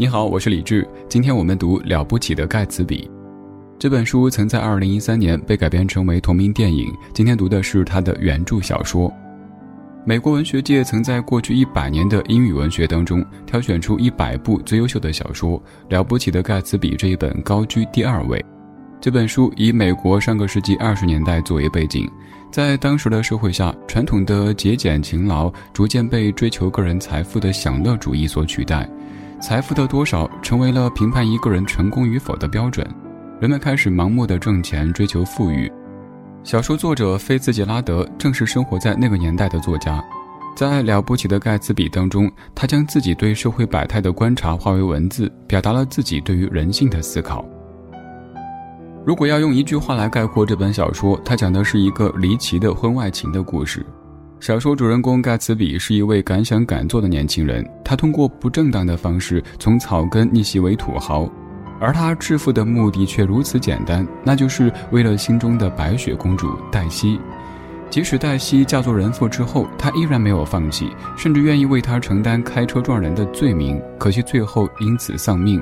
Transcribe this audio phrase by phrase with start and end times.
[0.00, 0.88] 你好，我是李志。
[1.08, 3.02] 今天我们读《了不起的盖茨比》
[3.80, 6.86] 这本书，曾在二零一三年被改编成为同名电影。
[7.12, 9.12] 今天读的是他的原著小说。
[10.04, 15.58] 美国文学界曾在过去一百年的英语文学当中挑选出一百部最优秀的小说，
[15.88, 18.40] 《了不起的盖茨比》这一本高居第二位。
[19.00, 22.08] 这本书以美国上个世纪二十年代作为背景，
[22.52, 28.88] 在当时的社会下，传统的节俭勤劳逐渐被追求个人财富的享乐主义所取代。
[29.40, 32.84] 财富的多少成为了评判一个人成功与否的标准，
[33.40, 35.70] 人们开始盲目的挣钱，追求富裕。
[36.42, 40.02] 小说作者菲茨杰拉德正是生活在那个年代的作家，
[40.56, 47.44] 在《了不起的盖茨比》当中，他将自己对社会百态的观察化为文字，表达了自己对于人性的思考。
[49.06, 53.86] 如果要用一句话来概括这本小说，它讲的是一个离奇的婚外情的故事。
[54.40, 61.28] 小说主人公盖茨比是一位敢想敢做的年轻人，他通过不正当的方式从草根逆袭为土豪，
[61.80, 67.18] 而他致富的目的却如此简单，那就是为了心中的白雪公主黛西。
[67.90, 75.60] 即使黛西嫁作人妇之后，他依然没有放弃，甚至愿意为她承担开车撞人的罪名，可惜最后因此丧命。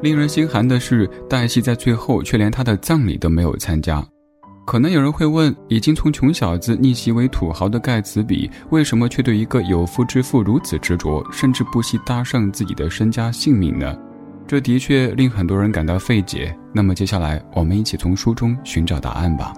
[0.00, 4.04] 令人心寒的是，黛西在最后却连他的葬礼都没有参加。
[4.64, 13.94] 可能有人会问：已经从穷小子逆袭为土豪的盖茨比，为什么却对一个有夫之妇如此执着，甚至不惜搭上自己的身家性命呢？
[14.46, 16.54] 这的确令很多人感到费解。
[16.72, 19.52] 那么接下来，我们一起从书中寻找答案吧。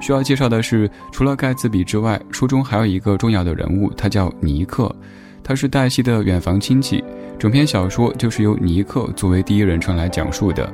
[0.00, 4.94] 需要介绍的是，除了盖茨比之外，书中还有一个重要的人物，他叫尼克，
[5.42, 7.02] 他是黛西的远房亲戚。
[7.38, 10.72] 整篇小说就是由尼克作为第一人称来讲述的。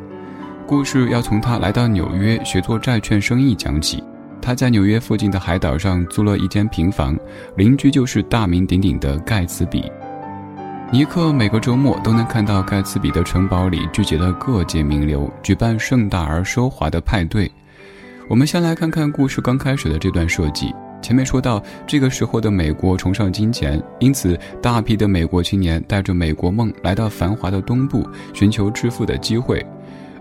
[0.70, 4.00] 故事要从他来到纽约学做债券生意讲起。
[4.40, 7.18] 他在纽约附近的海岛上租了一间平房，
[7.56, 9.90] 邻居就是大名鼎鼎的盖茨比。
[10.92, 17.50] 尼克每个周末都能看到盖茨比的城堡里聚集了各界名流，举办盛大而奢华的派对。
[18.28, 20.72] 我们先来看看故事刚开始的这段设计。
[21.02, 29.66] 前面说到，这个时候的美国崇尚金钱，因此大批的美国青年带着美国梦来到繁华的东部，寻求致富的机会。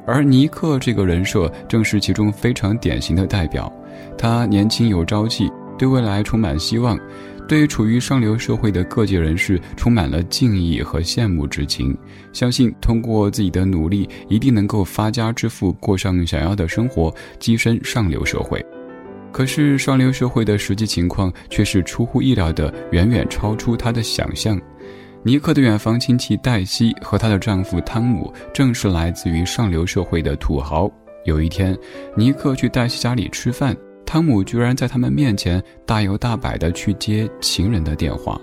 [0.09, 3.71] 而尼克这个人设正是其中非常典型的代表，
[4.17, 5.47] 他年轻有朝气，
[5.77, 6.97] 对未来充满希望，
[7.47, 11.95] 对处于上流社会的各界人士充满了敬意和羡慕之情，
[12.33, 18.65] 相信通过自己的努力，一定能够发家致富，过上想要的生活，跻身上流社会。
[19.31, 24.59] 可是上流社会的实际情况却是出乎意料的，远远超出他的想象。
[25.22, 30.90] 尼克的远房亲戚黛西和她的丈夫汤姆正是来自于上流社会的土豪。
[31.25, 31.78] 有一天，
[32.16, 33.75] 尼克去黛西家里吃饭，
[34.06, 38.40] 汤姆居然在他们面前大摇大摆地去接情人的电话。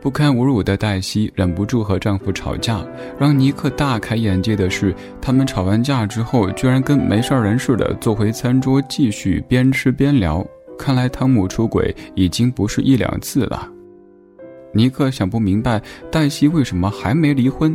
[0.00, 2.82] 不堪侮辱的黛西忍不住和丈夫吵架。
[3.18, 10.46] 让尼克大开眼界的是，他们吵完架之后，居然跟没事人似的坐回餐桌，继续边吃边聊。
[10.78, 13.75] 看来汤姆出轨已经不是一两次了。
[14.76, 15.80] 尼克想不明白
[16.12, 17.74] 黛西为什么还没离婚，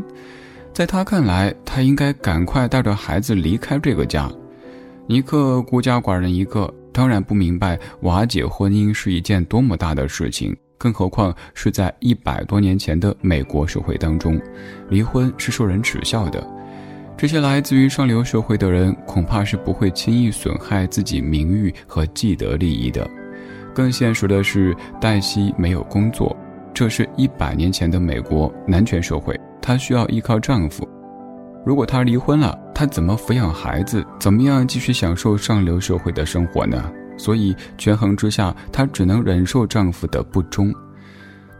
[0.71, 4.31] 在他看来，他应该赶快带着孩子离开这个家。
[5.07, 14.39] 尼克孤家寡人一个，当然不明白瓦解婚姻是一件多么大的事情，更何况是在一百多年前的美国社会当中，
[14.87, 16.47] 离婚是受人耻笑的。
[17.17, 23.09] 这些来自于上流社会的人，恐怕是不会轻易损害自己名誉和既得利益的。
[23.73, 26.37] 更现实的是，黛西没有工作。
[26.73, 30.87] 这是一百年前的美国男权社会，她需要依靠丈夫。
[31.65, 34.03] 如果她离婚了，她怎么抚养孩子？
[34.19, 36.91] 怎么样继续享受上流社会的生活呢？
[37.17, 40.73] 所以权衡之下，她只能忍受丈夫的不忠。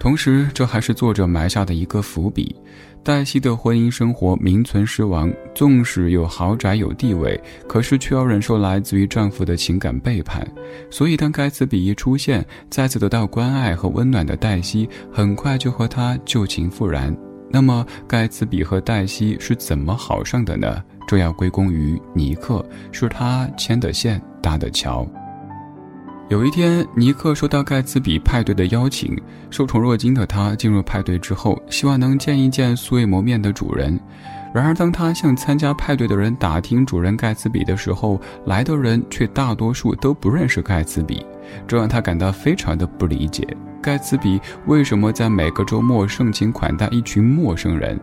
[0.01, 2.55] 同时，这还是作者埋下的一个伏笔。
[3.03, 10.43] 黛西的婚姻生活名存实亡，纵使有豪宅有地位，可是却要忍受来自于丈夫的情感背叛。
[10.89, 17.15] 所以，当盖茨比一出现，再次得到关爱和温暖的黛西，很快就和他旧情复燃。
[17.51, 20.83] 那么，盖茨比和黛西是怎么好上的呢？
[21.07, 25.07] 这要归功于尼克，是他牵的线，搭的桥。
[26.31, 33.99] 有一天，尼克收到盖茨比派对的邀请，受宠若惊的他进入派对之后，希望能见一见素未谋面的主人。
[34.53, 41.25] 然而，当他向参加派对的人打听主人盖茨比的时候，来的人却大多数都不认识盖茨比，
[41.67, 43.45] 这让他感到非常的不理解。
[43.81, 47.99] 盖茨比为什么在每个周末盛情款待一群陌生人？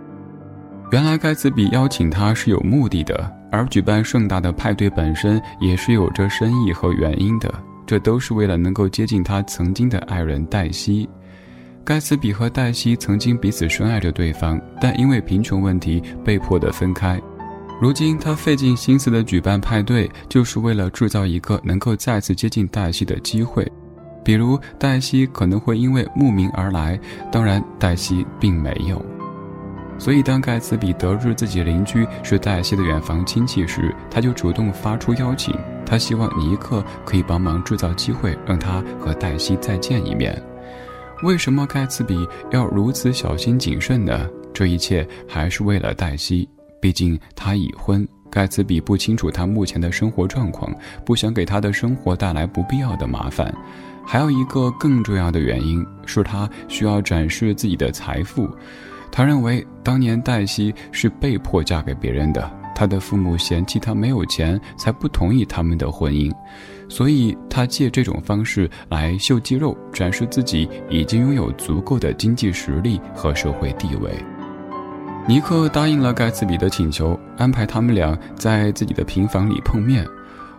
[0.92, 7.50] 原来，盖茨比邀请他是有目的的，而举办盛大的派对本身也是有着深意和原因的。
[7.88, 11.08] 这都是为了能够接近他曾经的爱人黛西。
[11.82, 17.18] 盖茨比和黛西曾经彼此深爱着对方，但因为贫穷问题被迫的分开。
[17.80, 23.66] 如今他费尽心思的举办派对，就是为了制造一个能够再次接近黛西的机会。
[24.22, 27.00] 比如黛西可能会因为慕名而来，
[27.32, 29.02] 当然黛西并没有。
[29.98, 35.54] 所以当盖茨比得知自己邻居是黛西的远房亲戚时，他就主动发出邀请，
[35.84, 40.40] 他希望尼克可以帮忙制造机会，让他和黛西再见一面。
[41.24, 44.28] 为什么盖茨比要如此小心谨慎呢？
[44.54, 46.48] 这一切还是为了黛西，
[46.80, 48.06] 毕竟他已婚。
[48.30, 50.72] 盖茨比不清楚他目前的生活状况，
[51.04, 53.52] 不想给他的生活带来不必要的麻烦。
[54.06, 58.48] 还有一个更重要的原因是他需要展示自己的财富。
[59.18, 66.32] 他认为当年黛西是被迫嫁给别人的，他的父母嫌弃他没有钱，才不同意他们的婚姻。
[66.88, 74.08] 所以他借这种方式来秀肌肉，展示自己已经拥有足够的经济实力和社会地位。
[75.26, 80.06] 尼克答应了盖茨比的请求，安排他们俩在自己的平房里碰面。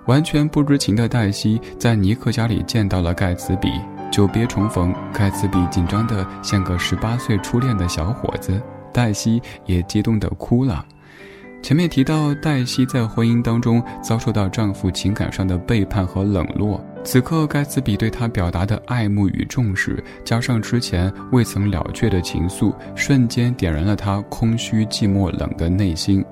[0.06, 3.70] 完全不知情的黛西在尼克家里见到了盖茨比，
[4.12, 8.62] 久别重逢，盖茨比紧张的像个十八岁初恋的小伙子，
[8.94, 10.86] 黛西也激动的哭了。
[11.62, 26.24] 前面提到，黛西在婚姻当中遭受到丈夫情感上的背叛和冷落，此刻盖茨比对她表达的爱慕与重视，加上之前未曾了却的情愫，瞬间点燃了她空虚、寂寞、冷的内心。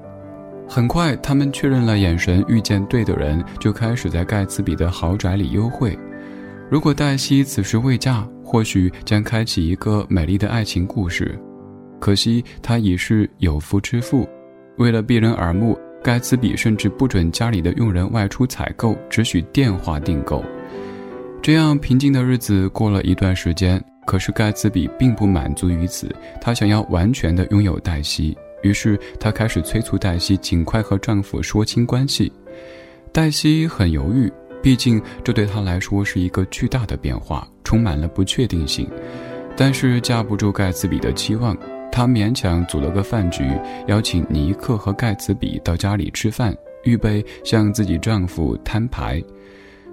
[0.69, 5.97] 很快，他们确认了眼神，遇见对的人，就开始在盖茨比的豪宅里幽会。
[6.69, 11.39] 如果黛西此时未嫁，或许将开启一个美丽的爱情故事。
[11.99, 14.27] 可惜她已是有夫之妇，
[14.77, 20.43] 为了避人耳目，盖茨比甚至不准家里的佣人外出采购，只许电话订购。
[21.41, 28.37] 这样平静的日子过了一段时间，可是盖茨比并不满足于此，他想要完全的拥有黛西。
[28.63, 32.31] 于是，她开始催促黛西尽快和丈夫说清关系。
[33.13, 34.31] 黛西很犹豫，
[34.67, 38.85] 毕竟这对她来说是一个巨大的变化，充满了不确定性。
[39.55, 41.57] 但是架不住盖茨比的期望，
[41.89, 43.49] 她勉强组了个饭局，
[43.87, 46.53] 邀请尼克和盖茨比到家里吃饭，
[46.83, 49.23] 预备向自己丈夫摊牌。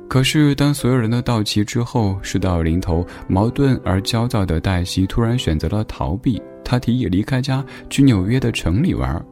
[0.09, 6.43] 可是，当所有人都到齐之后，事到临头，矛盾而焦躁的黛西突然选择了逃避。
[6.65, 9.25] 她提议离开家，去纽约的城里玩。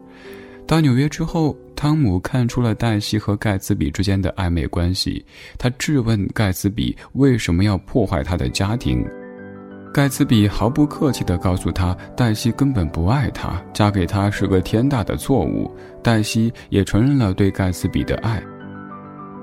[0.68, 5.26] 到纽约之后，汤姆看出了黛西和盖茨比之间的暧昧关系，
[5.58, 9.04] 他质问盖茨比为什么要破坏他的家庭。
[9.92, 15.68] 盖茨比毫不客气地告诉他，黛西根本不爱他，嫁给他是个天大的错误。
[16.04, 18.40] 黛西也承认了对盖茨比的爱。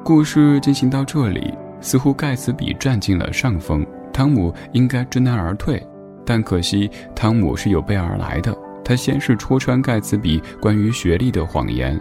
[0.02, 5.86] 故事进行到这里，似乎盖茨比占尽了上风，汤姆应该知难而退。
[6.26, 8.58] 但可惜，汤姆是有备而来的。
[8.82, 12.00] 他先是戳穿盖茨比关于学历的谎言。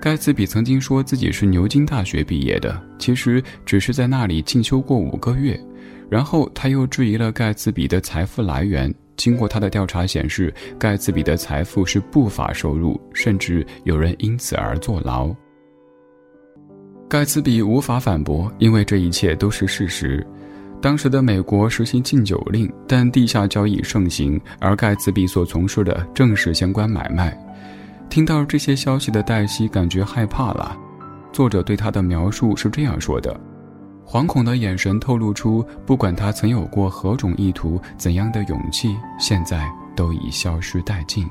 [0.00, 5.58] 盖茨比曾经说自己是牛津大学毕业的，其实只是在那里进修过五个月。
[6.08, 8.92] 然后他又质疑了盖茨比的财富来源。
[9.16, 15.34] 经过他的调查显示，盖茨比的财富是不法收入，甚至有人因此而坐牢。
[17.08, 20.24] 盖茨比无法反驳，因为这一切都是事实。
[20.80, 27.36] 当时的美国实行禁酒令，但地下交易盛行，而盖茨比所从事的正是相关买卖。
[28.08, 30.76] 听到这些消息的黛西感觉害怕了。
[31.32, 33.38] 作者对他的描述是这样说的：
[34.06, 41.28] 惶恐的眼神透露出，不管他曾有过何种意图、怎样的勇气，现在都已消失殆尽。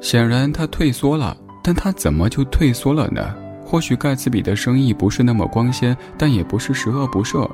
[0.00, 3.34] 显然，他退缩了，但他怎么就退缩了呢？
[3.64, 7.50] 或许盖茨比的生意不是那么光鲜，但也不是十恶不赦。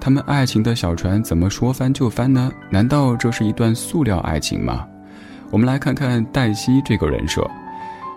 [0.00, 2.50] 他们爱情的小船怎么说翻就翻呢？
[2.70, 4.86] 难道这是一段塑料爱情吗？
[5.50, 7.48] 我们来看看黛西这个人设。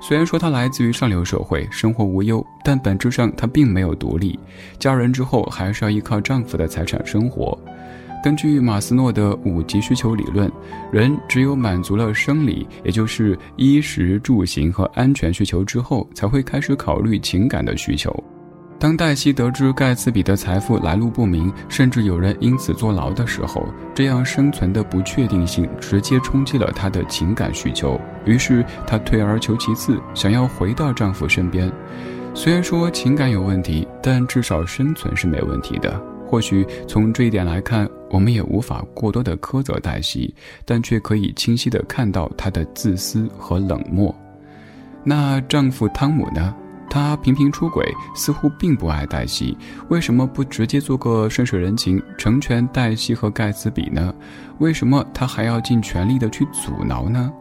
[0.02, 4.38] 虽然说她来自于上流社会，生活无忧，但本质上她并没有独立。
[4.78, 7.58] 嫁人之后还是要依靠丈夫的财产生活。
[8.24, 10.52] 根据马斯诺的五级需求理论，
[10.92, 18.13] 人只有满足了生理，也就是衣食住行和安全需求之后，才会开始考虑情感的需求。
[18.84, 27.98] 当黛西得知盖茨比的财富来路不明，甚至有人因此坐牢的时候，这样生存的不确定性直接冲击了她的情感需求。
[28.25, 31.72] 于是她退而求其次，想要回到丈夫身边。
[32.34, 35.98] 虽然说情感有问题，但至少生存是没问题的。
[36.28, 40.36] 或许从这一点来看，我们也无法过多的苛责黛西，
[40.66, 44.13] 但却可以清晰的看到她的自私和冷漠。
[45.06, 46.54] 那丈夫汤姆呢？
[46.94, 47.84] 他频频出轨，
[48.14, 49.58] 似乎并不爱黛西。
[49.88, 54.14] 为什么不直接做个顺水人情，成全黛西和盖茨比呢？
[54.60, 57.34] 为什么他还要尽全力的去阻挠呢？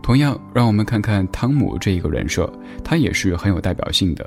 [0.00, 2.48] 同样，让我们看看汤姆这一个人设，
[2.84, 4.24] 他也是很有代表性的。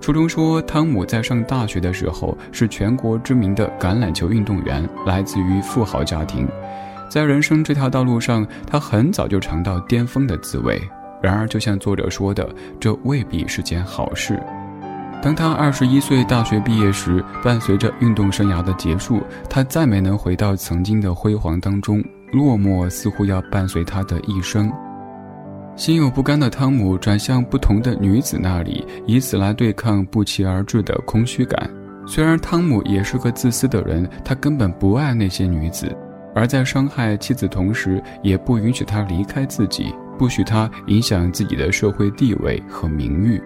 [0.00, 6.48] 书中说，汤姆在上大学的时候是全国知名的橄榄球运动员，来自于富豪家庭。
[7.08, 10.76] 在人生这条道路上，他很早就尝到巅峰的滋味。
[11.26, 14.40] 然而，就像作者说的，这未必是件好事。
[15.20, 22.00] 当他二十一岁大学毕业时，伴随着运动生涯的结束，他再没能回到曾经的辉煌当中，
[22.32, 24.70] 落寞似乎要伴随他的一生。
[25.74, 31.68] 心有不甘的汤姆转向不同的女子那里，以此来对抗不期而至的空虚感。
[32.06, 35.92] 虽然汤姆也是个自私的人，他根本不爱那些女子，
[36.36, 43.40] 而在伤害妻子同时，也不允许她离开自己，不许他影响自己的社会地位和名誉。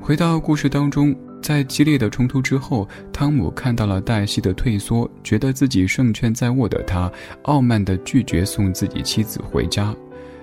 [0.00, 7.10] 回到故事当中，在激烈的冲突之后，汤姆看到了黛西的退缩，觉得自己胜券在握的他，
[7.42, 9.94] 傲慢地拒绝送自己妻子回家。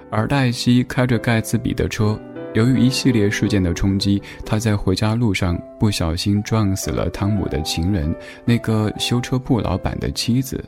[0.09, 2.19] 而黛西开着盖茨比的车，
[2.53, 8.13] 由于一系列事件的冲击，他在回家路上不小心撞死了汤姆的情人，
[8.45, 10.63] 那个修车铺老板的妻子。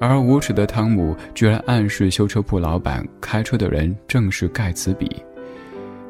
[0.00, 5.10] 而无耻的汤姆居然暗示修车铺老板开车的人正是盖茨比。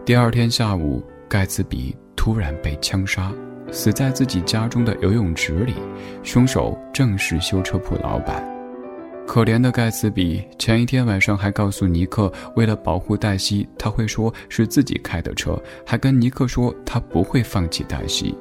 [0.04, 3.32] 第二天下午，盖茨比突然被枪杀，
[3.70, 5.74] 死在自己家中的游泳池里，
[6.22, 8.44] 凶手正是修车铺老板。
[9.26, 18.36] 可怜的盖茨比，前一天晚上还告诉尼克，为了保护黛西，他会说是自己开的车，还跟尼克说他不会放弃黛西。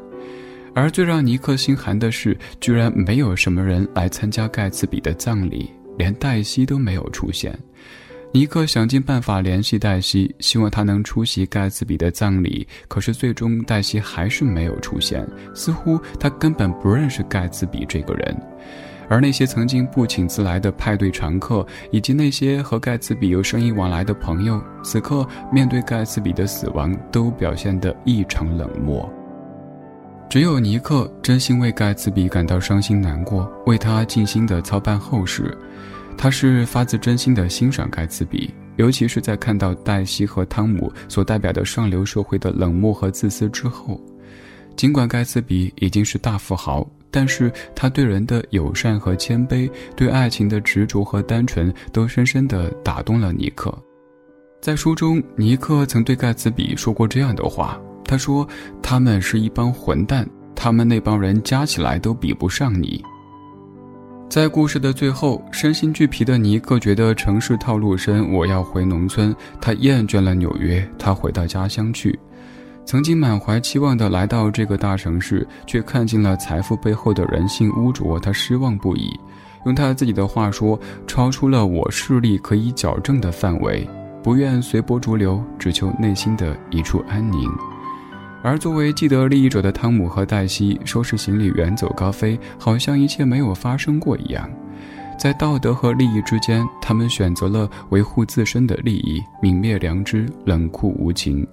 [0.75, 7.57] 而最让尼克心寒的是，居然没有什么人来参加盖茨比的葬礼，连黛西都没有出现。
[8.33, 18.37] 尼克想尽办法联系黛西，希望她能出席盖茨比的葬礼，可是最终黛西还是没有出现，似乎她根本不认识盖茨比这个人。
[19.07, 29.09] 而那些曾经不请自来的派对常客，以及那些和盖茨比有生意往来的朋友，此刻面对盖茨比的死亡，都表现得异常冷漠。
[30.29, 35.57] 只有尼克真心为盖茨比感到伤心难过，为他尽心地操办后事。
[36.17, 43.99] 他是发自真心的欣赏盖茨比，尤其是在看到黛西和汤姆所代表的上流社会的冷漠和自私之后。
[44.75, 46.85] 尽管盖茨比已经是大富豪。
[47.11, 53.73] 但是他对人的友善和谦卑，对爱情的执着和单纯，都深深地打动了尼克。
[54.61, 58.47] 在书中，尼克曾对盖茨比说过这样的话：“他说，
[58.81, 63.03] 他们是一帮混蛋，他们那帮人加起来都比不上你。”
[64.27, 69.33] 在故事的最后，身心俱疲的尼克觉得城市套路深，我要回农村。
[69.61, 72.17] 他厌倦了纽约，他回到家乡去。
[72.85, 79.09] 曾经满怀期望的来到这个大城市，却看尽了财富背后的人性污浊，他失望不已。
[79.65, 83.87] 用他自己的话说，超出了我视力可以矫正的范围，
[84.23, 87.49] 不愿随波逐流，只求内心的一处安宁。
[88.45, 94.47] 而作为既得利益者的汤姆和黛西，收拾行李远走高飞，好像一切没有发生过一样。
[95.17, 101.45] 在道德和利益之间，他们选择了维护自身的利益，泯灭良知，冷酷无情。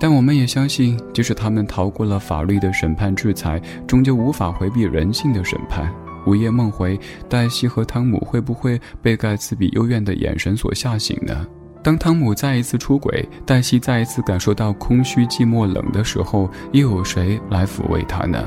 [0.00, 5.88] 但我们也相信，即使他们逃过了法律的审判制裁，终究无法回避人性的审判。
[6.26, 6.98] 午夜梦回，
[7.28, 11.46] 黛西和汤姆会不会被盖茨比幽怨的眼神所吓醒呢？
[11.82, 18.44] 当汤姆再一次出轨，黛西再一次感受到空虚、寂寞、冷的时候，又有谁来抚慰她呢？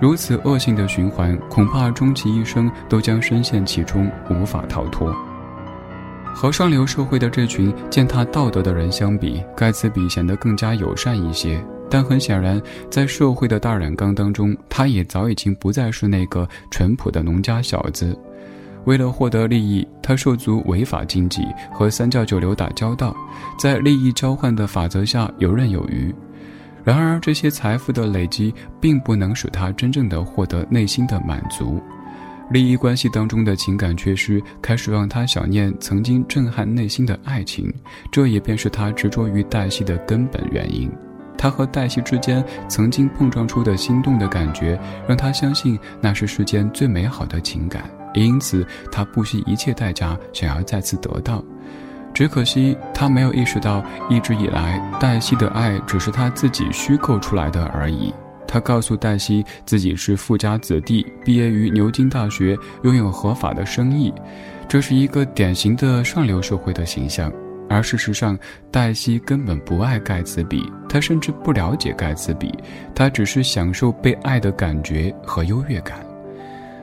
[0.00, 5.14] 如此恶性的循环，恐怕终其一生都将深陷其中，无法逃脱。
[6.32, 11.62] 和上流社会的这群践踏道德的人相比，盖茨比显得更加友善一些。
[11.90, 18.16] 但很显然，在社会的大染缸当中，他也早已经不再是那个淳朴的农家小子。
[18.84, 23.14] 为了获得利益，他涉足违法经济，和三教九流打交道，
[23.58, 26.14] 在利益交换的法则下游刃有余。
[26.82, 31.80] 然而，这些财富的累积并不能使他真正的获得内心的满足。
[32.50, 37.72] 利益关系当中的情感缺失，开始让他想念曾经震撼内心的爱情，
[38.10, 40.90] 这也便是他执着于黛西的根本原因。
[41.38, 51.42] 他和黛西之间曾经碰撞出的心动的感觉，让他相信那是世间最美好的情感，因此他不惜一切代价想要再次得到。
[52.12, 58.12] 只可惜他没有意识到，一直以来黛西的爱只是他自己虚构出来的而已。
[58.48, 64.12] 他告诉黛西自己是富家子弟，毕业于牛津大学，拥有合法的生意，
[64.68, 67.32] 这是一个典型的上流社会的形象。
[67.68, 68.36] 而事实上，
[68.72, 72.52] 黛西根本不爱盖茨比，她甚至不了解盖茨比，
[72.92, 76.04] 她只是享受被爱的感觉和优越感。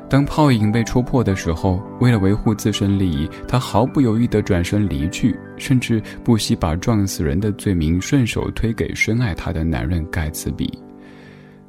[0.09, 10.71] 当泡影被戳破的时候，为了维护自身利益，他毫不犹豫地转身离去，甚至不惜把撞死人的罪名顺手推给深爱他的男人盖茨比。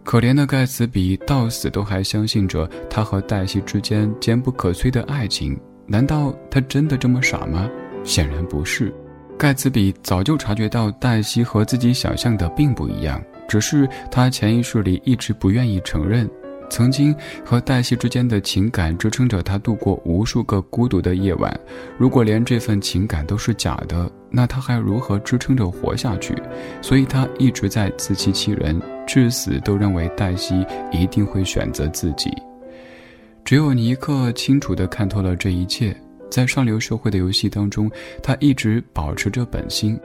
[0.05, 7.69] 可怜的盖茨比到死都还相信着他和黛西之间坚不可摧的爱情，难道他真的这么傻吗？
[8.05, 8.95] 显然不是。
[9.37, 16.29] 盖茨比早就察觉到黛西和自己想象的并不一样，只是他潜意识里一直不愿意承认。
[16.71, 21.59] 曾经和黛西之间的情感支撑着他度过无数个孤独的夜晚，
[21.97, 26.37] 如果连这份情感都是假的，那他还如何支撑着活下去？
[26.83, 32.31] 所以他一直在自欺欺人，至死都认为黛西一定会选择自己。
[33.45, 35.97] 只有尼克清楚地看透了这一切，
[36.31, 37.91] 在上流社会的游戏当中，
[38.23, 39.99] 他一直保持着本心。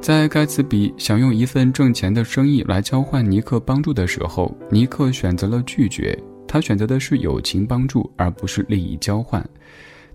[0.00, 6.18] 在盖茨比想用一份挣钱的生意来交换尼克帮助的时候，尼克选择了拒绝。
[6.48, 9.46] 他选择的是友情帮助，而不是利益交换。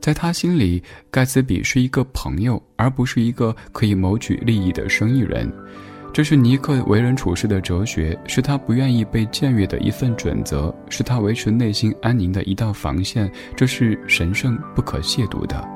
[0.02, 5.52] 在他心里，盖茨比是一个朋友，而不是一个可以谋取利益的生意人。
[6.12, 13.32] 这是尼克为人处事的哲学，是他不愿意被僭越的一份准则，是他维持内心安宁的一道防线。
[13.56, 15.75] 这是神圣不可亵渎的。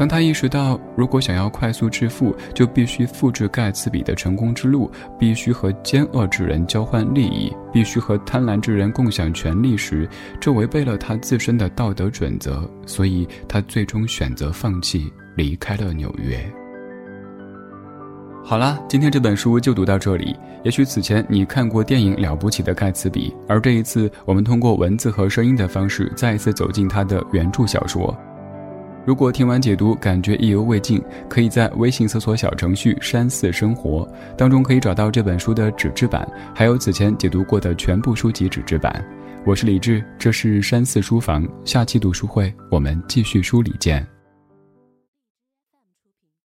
[0.00, 10.08] 当他意识到，如果想要快速致富，就必须复制盖茨比的成功之路，必须和奸恶之人交换利益，必须和贪婪之人共享权利时，
[10.40, 16.42] 这违背了他自身的道德准则，所以他最终选择放弃，离开了纽约。
[18.42, 20.34] 好了，今天这本书就读到这里。
[20.64, 28.16] 也许此前你看过电影《了不起的盖茨比》，而这一次我们通过文字和声音的方式，再一次走进他的原著小说。
[29.06, 39.04] 如果听完解读感觉意犹未尽，可以在微信搜索小程序“山寺生活”当中可以找到这本书的纸质版，还有此前解读过的全部书籍纸质版。
[39.46, 44.19] 我是李志，这是山寺书房，下期读书会我们继续梳理见。